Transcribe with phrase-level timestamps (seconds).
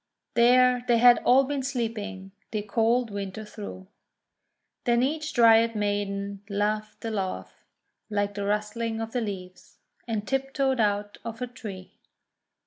[0.33, 3.85] There they had all been sleeping the cold Winter through.
[4.85, 7.67] Then each Dryad Maiden laughed a laugh
[8.09, 9.77] like the rustling of the leaves,
[10.07, 11.91] and tiptoed out of her tree.